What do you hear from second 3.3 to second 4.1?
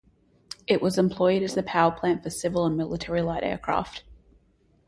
aircraft.